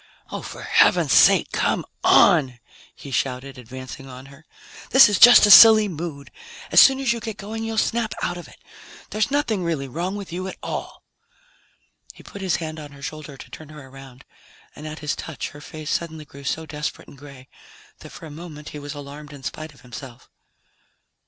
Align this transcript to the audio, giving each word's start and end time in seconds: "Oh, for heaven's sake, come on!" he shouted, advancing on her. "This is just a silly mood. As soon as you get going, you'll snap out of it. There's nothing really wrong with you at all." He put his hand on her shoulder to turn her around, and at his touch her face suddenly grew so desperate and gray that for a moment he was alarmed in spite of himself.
"Oh, 0.31 0.41
for 0.41 0.63
heaven's 0.63 1.13
sake, 1.13 1.51
come 1.51 1.85
on!" 2.03 2.59
he 2.95 3.11
shouted, 3.11 3.59
advancing 3.59 4.07
on 4.09 4.25
her. 4.33 4.47
"This 4.89 5.07
is 5.07 5.19
just 5.19 5.45
a 5.45 5.51
silly 5.51 5.87
mood. 5.87 6.31
As 6.71 6.79
soon 6.79 6.99
as 6.99 7.13
you 7.13 7.19
get 7.19 7.37
going, 7.37 7.63
you'll 7.63 7.77
snap 7.77 8.15
out 8.23 8.35
of 8.35 8.47
it. 8.47 8.57
There's 9.11 9.29
nothing 9.29 9.63
really 9.63 9.87
wrong 9.87 10.15
with 10.15 10.33
you 10.33 10.47
at 10.47 10.57
all." 10.63 11.03
He 12.15 12.23
put 12.23 12.41
his 12.41 12.55
hand 12.55 12.79
on 12.79 12.93
her 12.93 13.03
shoulder 13.03 13.37
to 13.37 13.51
turn 13.51 13.69
her 13.69 13.89
around, 13.89 14.25
and 14.75 14.87
at 14.87 14.97
his 15.05 15.15
touch 15.15 15.49
her 15.49 15.61
face 15.61 15.91
suddenly 15.91 16.25
grew 16.25 16.45
so 16.45 16.65
desperate 16.65 17.07
and 17.07 17.15
gray 17.15 17.47
that 17.99 18.09
for 18.09 18.25
a 18.25 18.31
moment 18.31 18.69
he 18.69 18.79
was 18.79 18.95
alarmed 18.95 19.31
in 19.33 19.43
spite 19.43 19.75
of 19.75 19.81
himself. 19.81 20.31